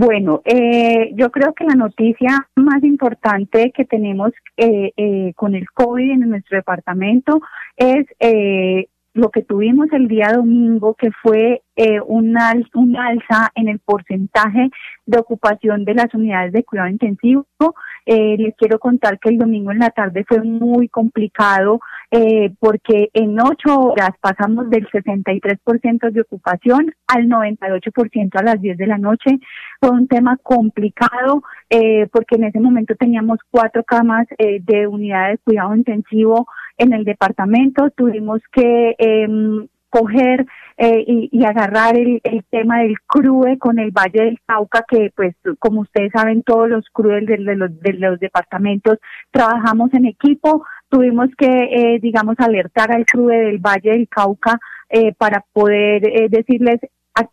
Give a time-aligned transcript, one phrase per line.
[0.00, 5.70] Bueno, eh, yo creo que la noticia más importante que tenemos eh, eh, con el
[5.72, 7.42] COVID en nuestro departamento
[7.76, 13.78] es eh, lo que tuvimos el día domingo, que fue eh, un, alza en el
[13.80, 14.70] porcentaje
[15.06, 17.46] de ocupación de las unidades de cuidado intensivo.
[18.06, 21.80] Eh, les quiero contar que el domingo en la tarde fue muy complicado
[22.10, 28.78] eh, porque en ocho horas pasamos del 63% de ocupación al 98% a las 10
[28.78, 29.38] de la noche.
[29.80, 35.44] Fue un tema complicado eh, porque en ese momento teníamos cuatro camas de unidades de
[35.44, 36.46] cuidado intensivo
[36.80, 37.90] en el departamento.
[37.90, 39.28] Tuvimos que eh,
[39.90, 40.46] coger
[40.78, 45.12] eh, y, y, agarrar el, el, tema del CRUE con el Valle del Cauca, que
[45.14, 48.98] pues como ustedes saben todos los CRUE de, de, los, de los departamentos
[49.30, 55.12] trabajamos en equipo, tuvimos que eh, digamos alertar al CRUE del Valle del Cauca eh,
[55.18, 56.80] para poder eh, decirles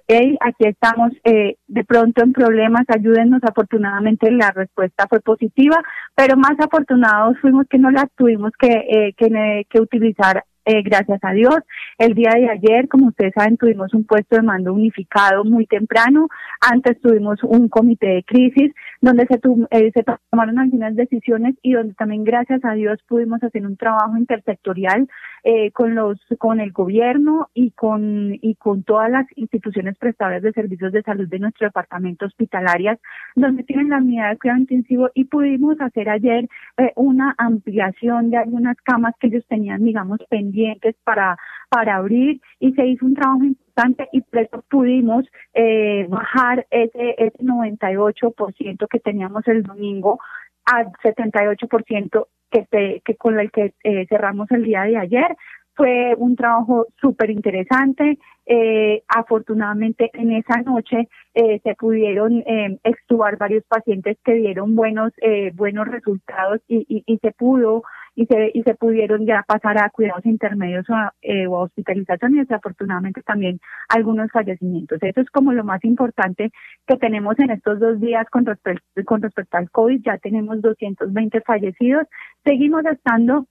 [0.07, 3.41] hey, aquí estamos eh, de pronto en problemas, ayúdennos.
[3.43, 5.77] Afortunadamente la respuesta fue positiva,
[6.15, 11.19] pero más afortunados fuimos que no la tuvimos que, eh, que, que utilizar eh, gracias
[11.23, 11.55] a Dios.
[11.97, 16.27] El día de ayer, como ustedes saben, tuvimos un puesto de mando unificado muy temprano.
[16.59, 19.39] Antes tuvimos un comité de crisis donde se,
[19.71, 24.17] eh, se tomaron algunas decisiones y donde también, gracias a Dios, pudimos hacer un trabajo
[24.17, 25.07] intersectorial
[25.45, 30.51] eh, con los con el gobierno y con y con todas las instituciones prestadoras de
[30.51, 32.99] servicios de salud de nuestro departamento hospitalarias
[33.35, 38.37] donde tienen la unidad de cuidado intensivo y pudimos hacer ayer eh, una ampliación de
[38.37, 40.56] algunas camas que ellos tenían digamos pendientes
[41.03, 41.37] para
[41.69, 47.15] para abrir y se hizo un trabajo importante y por eso pudimos eh, bajar ese
[47.17, 50.19] ese 98% que teníamos el domingo
[50.65, 55.35] al 78% que, se, que con el que eh, cerramos el día de ayer.
[55.75, 58.17] Fue un trabajo súper interesante.
[58.47, 65.11] Eh, afortunadamente en esa noche eh, se pudieron eh, extubar varios pacientes que dieron buenos
[65.21, 67.83] eh, buenos resultados y se pudo
[68.17, 72.39] y se, y se pudieron ya pasar a cuidados intermedios o eh, o hospitalización y
[72.39, 74.97] desafortunadamente también algunos fallecimientos.
[75.03, 76.51] Eso es como lo más importante
[76.87, 80.01] que tenemos en estos dos días con respecto, con respecto al COVID.
[80.03, 82.07] Ya tenemos 220 fallecidos.
[82.43, 83.45] Seguimos estando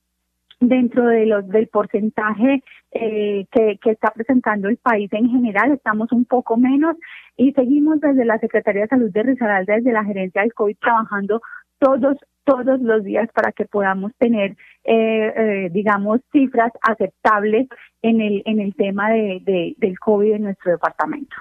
[0.58, 6.10] dentro de los del porcentaje eh, que, que está presentando el país en general, estamos
[6.10, 6.96] un poco menos
[7.36, 11.40] y seguimos desde la Secretaría de Salud de Risaralda, desde la gerencia del COVID, trabajando
[11.78, 12.16] todos
[12.46, 14.52] todos los días para que podamos tener,
[14.84, 17.66] eh, eh, digamos, cifras aceptables
[18.02, 21.34] en el, en el tema de, de, del COVID en nuestro departamento.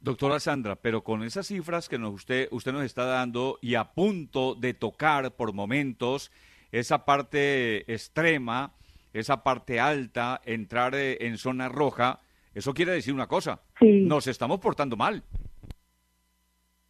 [0.00, 3.92] Doctora Sandra, pero con esas cifras que nos usted, usted nos está dando y a
[3.92, 6.30] punto de tocar por momentos
[6.70, 8.72] esa parte extrema,
[9.12, 12.20] esa parte alta, entrar eh, en zona roja,
[12.54, 14.02] eso quiere decir una cosa, sí.
[14.02, 15.24] nos estamos portando mal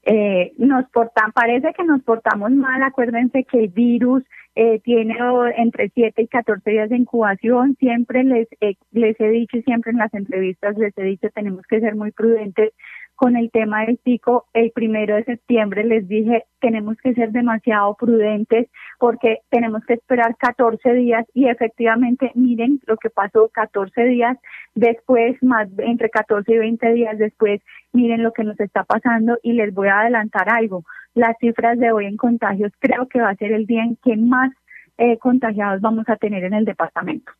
[0.04, 4.24] eh, nos portan, parece que nos portamos mal, acuérdense que el virus
[4.54, 5.16] eh, tiene
[5.56, 9.92] entre 7 y 14 días de incubación, siempre les, eh, les he dicho y siempre
[9.92, 12.72] en las entrevistas les he dicho tenemos que ser muy prudentes
[13.22, 17.94] con el tema del pico, el primero de septiembre les dije, tenemos que ser demasiado
[17.94, 18.69] prudentes
[18.99, 24.37] porque tenemos que esperar 14 días y efectivamente miren lo que pasó 14 días
[24.75, 27.61] después, más entre 14 y 20 días después,
[27.93, 30.82] miren lo que nos está pasando y les voy a adelantar algo.
[31.15, 34.16] Las cifras de hoy en contagios creo que va a ser el día en que
[34.16, 34.50] más
[34.99, 37.31] eh, contagiados vamos a tener en el departamento.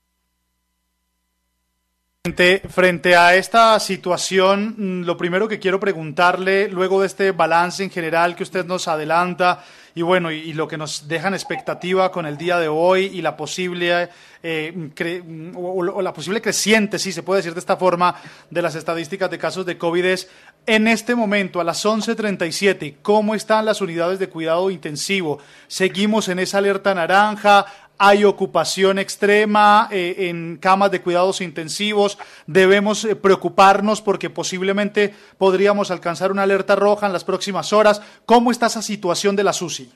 [2.25, 7.91] Frente, a esta situación, mm, lo primero que quiero preguntarle, luego de este balance en
[7.91, 9.65] general que usted nos adelanta,
[9.97, 13.22] y bueno, y, lo que nos deja en expectativa con el día de hoy y
[13.22, 14.09] la posible,
[14.41, 15.21] eh, cre,
[15.56, 18.15] o, la posible creciente, si se puede decir de esta forma,
[18.49, 20.28] de las estadísticas de casos de COVID es,
[20.65, 25.41] en este momento, a las 11.37, ¿cómo están las unidades de cuidado intensivo?
[25.66, 27.66] ¿Seguimos en esa alerta naranja?
[28.04, 32.18] Hay ocupación extrema eh, en camas de cuidados intensivos,
[32.48, 38.02] debemos eh, preocuparnos porque posiblemente podríamos alcanzar una alerta roja en las próximas horas.
[38.26, 39.92] ¿Cómo está esa situación de la SUSI?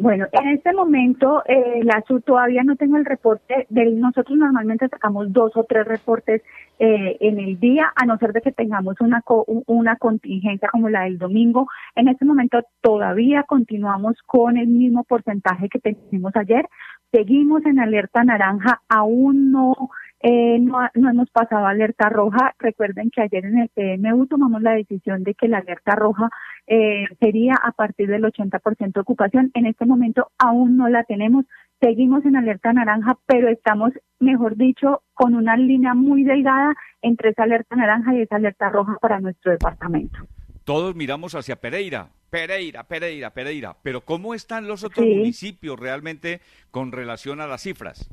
[0.00, 3.66] Bueno, en este momento eh, la SU todavía no tengo el reporte.
[3.68, 6.40] De, nosotros normalmente sacamos dos o tres reportes
[6.78, 10.88] eh, en el día, a no ser de que tengamos una, co una contingencia como
[10.88, 11.68] la del domingo.
[11.96, 16.66] En este momento todavía continuamos con el mismo porcentaje que teníamos ayer.
[17.12, 19.74] Seguimos en alerta naranja, aún no
[20.22, 22.54] eh, no, no, hemos pasado alerta roja.
[22.58, 26.28] Recuerden que ayer en el PMU tomamos la decisión de que la alerta roja
[26.66, 29.50] eh, sería a partir del 80% de ocupación.
[29.54, 31.46] En este momento aún no la tenemos.
[31.80, 37.44] Seguimos en alerta naranja, pero estamos, mejor dicho, con una línea muy delgada entre esa
[37.44, 40.18] alerta naranja y esa alerta roja para nuestro departamento.
[40.64, 46.92] todos miramos hacia Pereira, Pereira, Pereira, Pereira, pero ¿cómo están los otros municipios realmente con
[46.92, 48.10] relación a las cifras?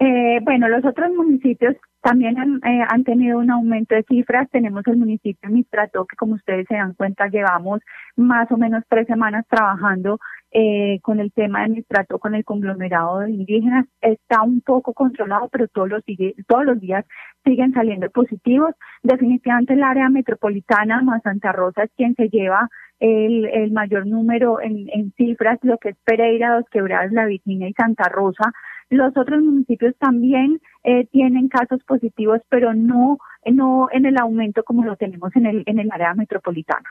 [0.00, 4.48] Eh, bueno, los otros municipios también han, eh, han, tenido un aumento de cifras.
[4.50, 7.80] Tenemos el municipio de Mistrato, que como ustedes se dan cuenta, llevamos
[8.16, 13.20] más o menos tres semanas trabajando eh, con el tema de Mistrato, con el conglomerado
[13.20, 13.86] de indígenas.
[14.00, 16.02] Está un poco controlado, pero todos los,
[16.46, 17.04] todos los días
[17.44, 18.74] siguen saliendo positivos.
[19.02, 22.68] Definitivamente el área metropolitana más Santa Rosa es quien se lleva
[23.00, 27.74] el, mayor número en, en cifras, lo que es Pereira, Dos Quebradas, La Virginia y
[27.74, 28.52] Santa Rosa.
[28.90, 34.84] Los otros municipios también eh, tienen casos positivos, pero no, no en el aumento como
[34.84, 36.88] lo tenemos en el, en el área metropolitana.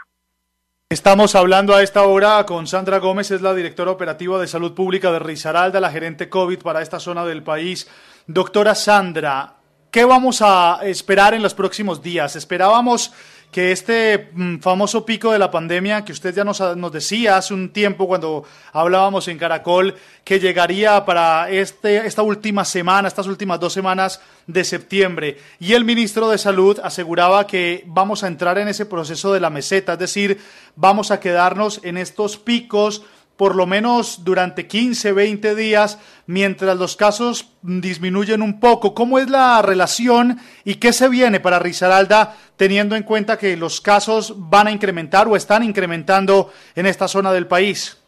[0.90, 5.12] Estamos hablando a esta hora con Sandra Gómez, es la directora operativa de salud pública
[5.12, 7.90] de Risaralda, la gerente COVID para esta zona del país.
[8.26, 9.56] Doctora Sandra,
[9.92, 12.38] ¿qué vamos a esperar en los próximos días?
[12.38, 13.12] Esperábamos
[13.52, 16.62] que este mm, famoso pico de la pandemia que usted ya nos,
[16.92, 23.08] decía hace un tiempo cuando hablábamos en Caracol, que llegaría para este, esta última semana,
[23.08, 25.38] estas últimas dos semanas de septiembre.
[25.60, 29.50] Y el ministro de Salud aseguraba que vamos a entrar en ese proceso de la
[29.50, 30.40] meseta, es decir,
[30.76, 33.04] vamos a quedarnos en estos picos
[33.38, 38.94] por lo menos durante 15, 20 días, mientras los casos disminuyen un poco.
[38.94, 43.80] ¿Cómo es la relación y qué se viene para Risaralda teniendo en cuenta que los
[43.80, 48.04] casos van a incrementar o están incrementando en esta zona del país?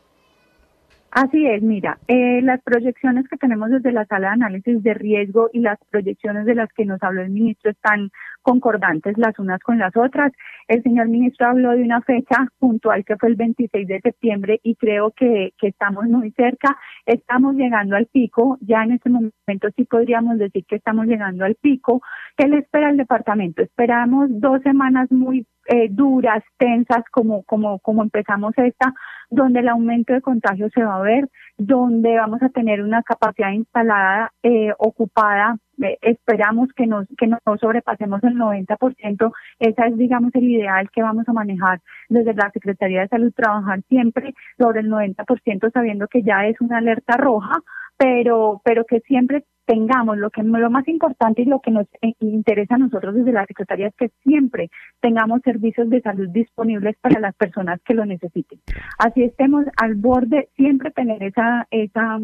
[1.12, 5.50] Así es, mira, eh, las proyecciones que tenemos desde la sala de análisis de riesgo
[5.52, 8.12] y las proyecciones de las que nos habló el ministro están
[8.42, 10.32] concordantes las unas con las otras.
[10.68, 14.76] El señor ministro habló de una fecha puntual que fue el 26 de septiembre y
[14.76, 16.78] creo que, que estamos muy cerca.
[17.06, 21.56] Estamos llegando al pico, ya en este momento sí podríamos decir que estamos llegando al
[21.56, 22.02] pico.
[22.38, 23.62] ¿Qué le espera el departamento?
[23.62, 28.92] Esperamos dos semanas muy eh, duras, tensas, como, como, como empezamos esta,
[29.30, 33.52] donde el aumento de contagios se va a ver, donde vamos a tener una capacidad
[33.52, 35.58] instalada eh, ocupada.
[35.82, 41.02] Eh, esperamos que nos que no sobrepasemos el 90%, esa es digamos el ideal que
[41.02, 46.24] vamos a manejar desde la Secretaría de Salud trabajar siempre sobre el 90% sabiendo que
[46.24, 47.60] ya es una alerta roja,
[48.00, 52.14] pero pero que siempre tengamos lo que lo más importante y lo que nos eh,
[52.22, 57.20] interesa a nosotros desde la Secretaría es que siempre tengamos servicios de salud disponibles para
[57.20, 58.60] las personas que lo necesiten.
[58.98, 62.18] Así estemos al borde, siempre tener esa esa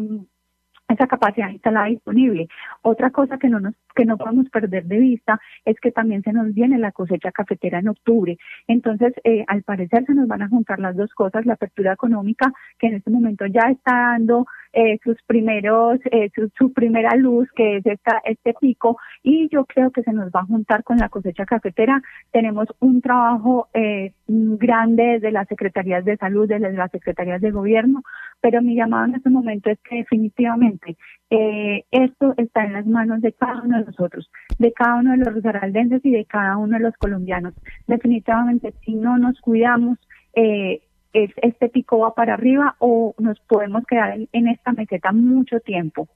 [0.88, 2.48] esa capacidad instalada disponible.
[2.82, 6.32] Otra cosa que no nos que no podemos perder de vista es que también se
[6.32, 8.36] nos viene la cosecha cafetera en octubre.
[8.66, 12.52] Entonces, eh, al parecer se nos van a juntar las dos cosas, la apertura económica
[12.78, 14.46] que en este momento ya está dando
[14.76, 19.90] eh, sus primeros, eh, su, primera luz, que es esta, este pico, y yo creo
[19.90, 22.02] que se nos va a juntar con la cosecha cafetera.
[22.30, 28.02] Tenemos un trabajo eh, grande de las secretarías de salud, de las secretarías de gobierno,
[28.42, 30.98] pero mi llamado en este momento es que definitivamente
[31.30, 35.18] eh, esto está en las manos de cada uno de nosotros, de cada uno de
[35.18, 37.54] los rosaraldenses y de cada uno de los colombianos.
[37.86, 39.98] Definitivamente, si no nos cuidamos,
[40.34, 40.82] eh,
[41.12, 46.08] este pico va para arriba o nos podemos quedar en esta meseta mucho tiempo.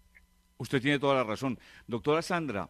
[0.59, 1.59] Usted tiene toda la razón.
[1.87, 2.69] Doctora Sandra,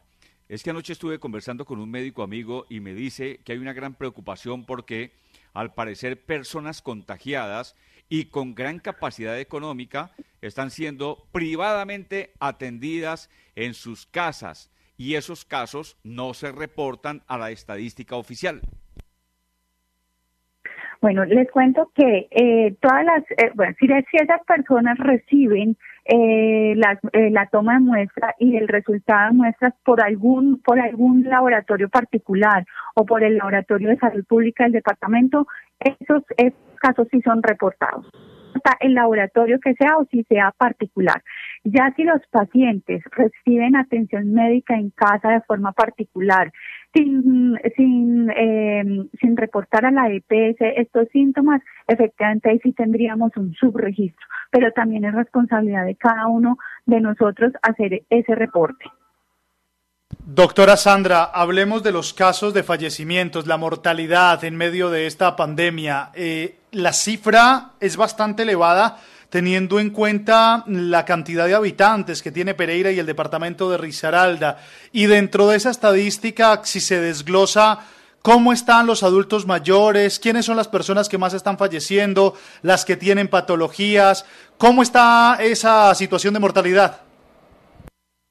[0.51, 3.73] es que anoche estuve conversando con un médico amigo y me dice que hay una
[3.73, 5.13] gran preocupación porque
[5.53, 7.77] al parecer personas contagiadas
[8.09, 15.97] y con gran capacidad económica están siendo privadamente atendidas en sus casas y esos casos
[16.03, 18.61] no se reportan a la estadística oficial.
[21.01, 27.01] Bueno, les cuento que eh, todas las, eh, bueno, si, esas personas reciben eh, la,
[27.13, 31.89] eh, la toma de muestra y el resultado de muestras por algún, por algún laboratorio
[31.89, 35.47] particular o por el laboratorio de salud pública del departamento,
[35.79, 38.07] esos, esos casos sí son reportados
[38.81, 41.23] el laboratorio que sea o si sea particular.
[41.65, 46.53] Ya si los pacientes reciben atención médica en casa de forma particular,
[46.95, 53.53] sin, sin, eh, sin reportar a la EPS estos síntomas, efectivamente ahí sí tendríamos un
[53.55, 58.85] subregistro, pero también es responsabilidad de cada uno de nosotros hacer ese reporte.
[60.27, 66.11] Doctora Sandra, hablemos de los casos de fallecimientos, la mortalidad en medio de esta pandemia.
[66.15, 69.01] Eh, la cifra es bastante elevada
[69.31, 74.59] teniendo en cuenta la cantidad de habitantes que tiene Pereira y el departamento de Risaralda.
[74.93, 77.79] Y dentro de esa estadística, si se desglosa
[78.23, 82.97] cómo están los adultos mayores, quiénes son las personas que más están falleciendo, las que
[82.97, 84.27] tienen patologías,
[84.59, 87.10] cómo está esa situación de mortalidad.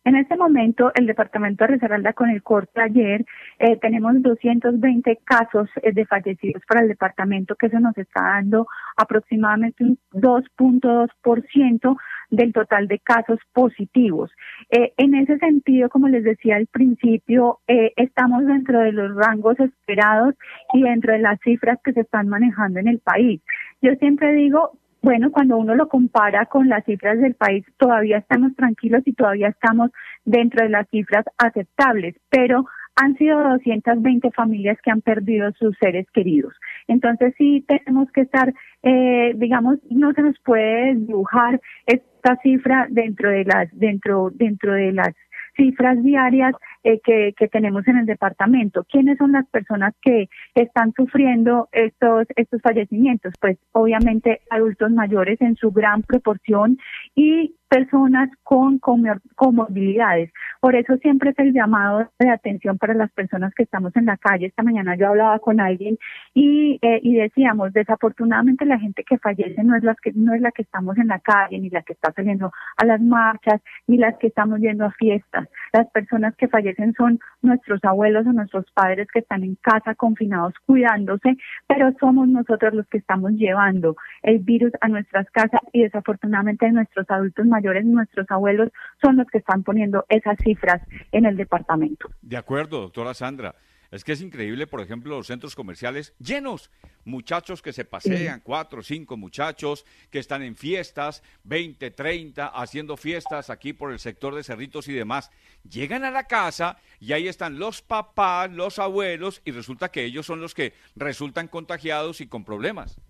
[0.05, 3.25] En este momento, el departamento de Risaralda, con el corte ayer,
[3.59, 8.65] eh, tenemos 220 casos eh, de fallecidos para el departamento, que eso nos está dando
[8.95, 11.97] aproximadamente un 2.2%
[12.29, 14.31] del total de casos positivos.
[14.69, 20.33] Eh, en ese sentido, como les decía al principio, estamos dentro de los rangos esperados
[20.73, 23.41] y dentro de las cifras que se están manejando en el país.
[23.81, 28.55] Yo siempre digo bueno, cuando uno lo compara con las cifras del país, todavía estamos
[28.55, 29.91] tranquilos y todavía estamos
[30.25, 32.65] dentro de las cifras aceptables, pero
[32.95, 36.53] han sido 220 familias que han perdido sus seres queridos.
[36.87, 38.53] Entonces sí tenemos que estar,
[38.83, 44.91] eh, digamos, no se nos puede dibujar esta cifra dentro de las, dentro, dentro de
[44.91, 45.15] las
[45.59, 48.85] cifras diarias eh, que, que, tenemos en el departamento.
[48.85, 53.33] ¿Quiénes son las personas que están sufriendo estos, estos fallecimientos?
[53.41, 56.77] Pues obviamente adultos mayores en su gran proporción
[57.15, 60.31] y personas con comorbilidades.
[60.59, 64.17] Por eso siempre es el llamado de atención para las personas que estamos en la
[64.17, 64.47] calle.
[64.47, 65.97] Esta mañana yo hablaba con alguien
[66.33, 70.41] y, eh, y decíamos, desafortunadamente la gente que fallece no es, la que, no es
[70.41, 73.97] la que estamos en la calle, ni la que está saliendo a las marchas, ni
[73.97, 75.47] las que estamos yendo a fiestas.
[75.71, 80.55] Las personas que fallecen son nuestros abuelos o nuestros padres que están en casa confinados
[80.65, 86.69] cuidándose, pero somos nosotros los que estamos llevando el virus a nuestras casas y desafortunadamente
[86.71, 88.69] nuestros adultos mayores mayores, nuestros abuelos,
[89.03, 92.09] son los que están poniendo esas cifras en el departamento.
[92.21, 93.55] De acuerdo, doctora Sandra.
[93.91, 96.69] Es que es increíble, por ejemplo, los centros comerciales llenos,
[97.05, 103.49] muchachos que se pasean, cuatro, cinco muchachos que están en fiestas, 20, 30, haciendo fiestas
[103.49, 105.31] aquí por el sector de Cerritos y demás.
[105.67, 110.27] Llegan a la casa y ahí están los papás, los abuelos y resulta que ellos
[110.27, 113.01] son los que resultan contagiados y con problemas.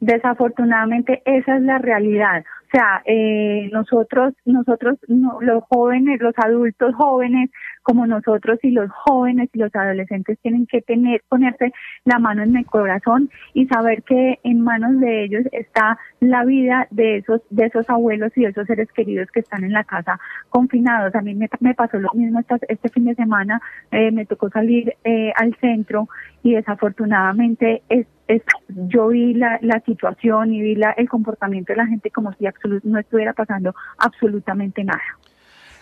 [0.00, 2.44] Desafortunadamente esa es la realidad.
[2.72, 7.50] O sea, eh, nosotros, nosotros, los jóvenes, los adultos jóvenes,
[7.82, 11.72] como nosotros y los jóvenes y los adolescentes tienen que tener, ponerse
[12.04, 16.86] la mano en el corazón y saber que en manos de ellos está la vida
[16.90, 20.18] de esos, de esos abuelos y de esos seres queridos que están en la casa
[20.48, 21.14] confinados.
[21.14, 23.60] A mí me, pasó lo mismo este, fin de semana,
[23.90, 26.08] eh, me tocó salir eh, al centro
[26.42, 28.06] y desafortunadamente es,
[28.68, 32.46] yo vi la, la situación y vi la, el comportamiento de la gente como si
[32.84, 35.02] no estuviera pasando absolutamente nada.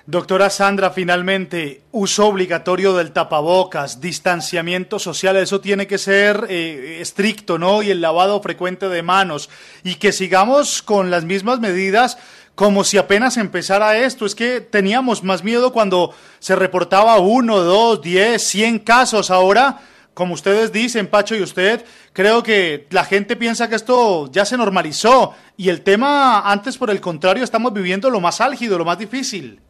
[0.06, 7.58] Doctora Sandra, finalmente, uso obligatorio del tapabocas, distanciamiento social, eso tiene que ser eh, estricto,
[7.58, 7.82] ¿no?
[7.82, 9.50] Y el lavado frecuente de manos.
[9.84, 12.18] Y que sigamos con las mismas medidas
[12.56, 14.26] como si apenas empezara esto.
[14.26, 19.30] Es que teníamos más miedo cuando se reportaba uno, dos, diez, cien casos.
[19.30, 19.80] Ahora
[20.20, 21.80] como ustedes dicen, Pacho y usted,
[22.12, 26.90] creo que la gente piensa que esto ya se normalizó y el tema antes, por
[26.90, 29.60] el contrario, estamos viviendo lo más álgido, lo más difícil.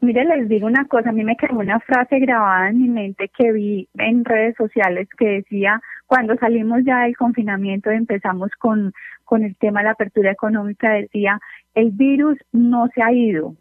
[0.00, 3.30] Mire, les digo una cosa, a mí me quedó una frase grabada en mi mente
[3.38, 8.92] que vi en redes sociales que decía, cuando salimos ya del confinamiento y empezamos con,
[9.24, 11.38] con el tema de la apertura económica, decía,
[11.76, 13.54] el virus no se ha ido,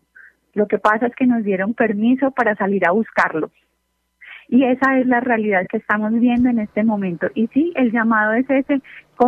[0.56, 3.52] lo que pasa es que nos dieron permiso para salir a buscarlo.
[4.52, 7.28] Y esa es la realidad que estamos viendo en este momento.
[7.34, 8.82] Y sí, el llamado es ese,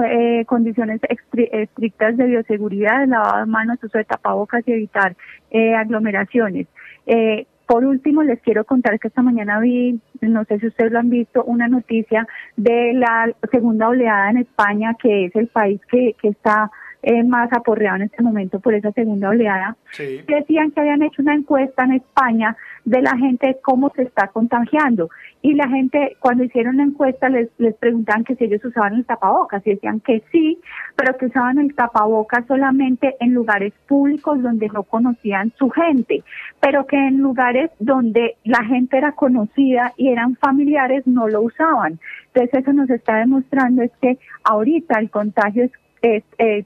[0.06, 1.00] eh, condiciones
[1.34, 5.15] estrictas de bioseguridad, lavado de manos, uso de tapabocas y evitar
[5.50, 6.68] eh, aglomeraciones.
[7.06, 11.00] Eh, por último, les quiero contar que esta mañana vi, no sé si ustedes lo
[11.00, 12.27] han visto, una noticia
[12.58, 16.70] de la segunda oleada en España, que es el país que, que está
[17.06, 19.75] eh, más aporreado en este momento por esa segunda oleada.
[19.98, 25.10] Decían que habían hecho una encuesta en España de la gente cómo se está contagiando.
[25.42, 29.06] Y la gente, cuando hicieron la encuesta, les, les preguntaban que si ellos usaban el
[29.06, 30.60] tapabocas y decían que sí,
[30.96, 36.24] pero que usaban el tapabocas solamente en lugares públicos donde no conocían su gente,
[36.60, 42.00] pero que en lugares donde la gente era conocida y eran familiares no lo usaban.
[42.28, 45.72] Entonces eso nos está demostrando es que ahorita el contagio es
[46.04, 46.24] es,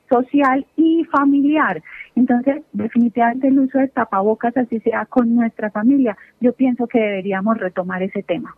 [0.09, 1.81] social y familiar.
[2.17, 7.59] Entonces, definitivamente el uso de tapabocas, así sea con nuestra familia, yo pienso que deberíamos
[7.59, 8.55] retomar ese tema.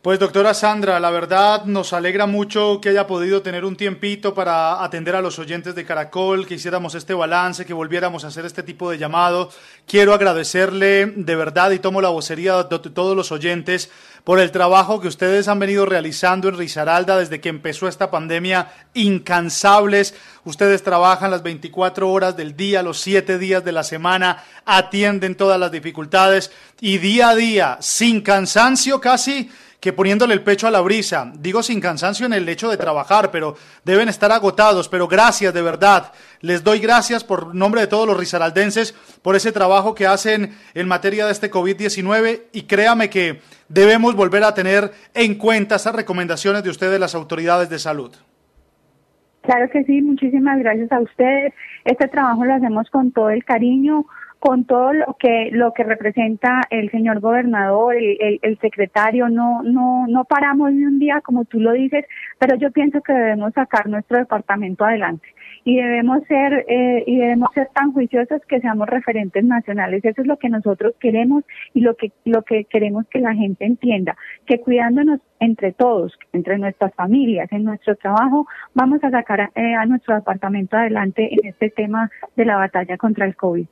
[0.00, 4.84] Pues doctora Sandra, la verdad nos alegra mucho que haya podido tener un tiempito para
[4.84, 8.62] atender a los oyentes de Caracol, que hiciéramos este balance, que volviéramos a hacer este
[8.62, 9.50] tipo de llamado.
[9.88, 13.90] Quiero agradecerle de verdad y tomo la vocería de todos los oyentes
[14.22, 18.70] por el trabajo que ustedes han venido realizando en Risaralda desde que empezó esta pandemia,
[18.94, 20.14] incansables.
[20.44, 25.58] Ustedes trabajan las 24 horas del día, los 7 días de la semana, atienden todas
[25.58, 30.80] las dificultades y día a día, sin cansancio casi, que poniéndole el pecho a la
[30.80, 31.32] brisa.
[31.38, 33.54] Digo sin cansancio en el hecho de trabajar, pero
[33.84, 34.88] deben estar agotados.
[34.88, 36.12] Pero gracias, de verdad.
[36.40, 38.92] Les doy gracias por nombre de todos los risaraldenses
[39.22, 44.44] por ese trabajo que hacen en materia de este COVID-19 y créame que debemos volver
[44.44, 48.14] a tener en cuenta esas recomendaciones de ustedes, las autoridades de salud.
[49.42, 51.54] Claro que sí, muchísimas gracias a ustedes.
[51.84, 54.04] Este trabajo lo hacemos con todo el cariño,
[54.38, 60.06] con todo lo que lo que representa el señor gobernador, el, el, secretario, no no
[60.06, 62.04] no paramos ni un día como tú lo dices,
[62.38, 65.28] pero yo pienso que debemos sacar nuestro departamento adelante
[65.64, 70.04] y debemos ser eh, y debemos ser tan juiciosos que seamos referentes nacionales.
[70.04, 73.64] Eso es lo que nosotros queremos y lo que lo que queremos que la gente
[73.64, 74.16] entienda,
[74.46, 79.84] que cuidándonos entre todos, entre nuestras familias, en nuestro trabajo, vamos a sacar eh, a
[79.86, 83.66] nuestro departamento adelante en este tema de la batalla contra el COVID.